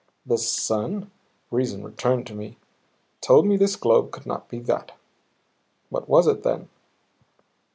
The 0.25 0.39
sun? 0.39 1.11
Reason 1.51 1.83
returned 1.83 2.25
to 2.25 2.33
me; 2.33 2.57
told 3.21 3.45
me 3.45 3.55
this 3.55 3.75
globe 3.75 4.09
could 4.09 4.25
not 4.25 4.49
be 4.49 4.57
that. 4.61 4.93
What 5.91 6.09
was 6.09 6.25
it 6.25 6.41
then? 6.41 6.69